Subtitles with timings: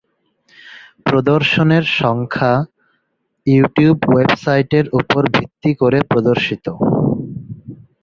[1.05, 2.53] প্রদর্শনের সংখ্যা
[3.47, 6.65] ইউটিউব ওয়েবসাইটের উপর ভিত্তি করে প্রদর্শিত।